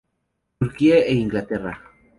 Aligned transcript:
Turquía 0.57 0.97
e 1.11 1.13
Inglaterra. 1.13 1.73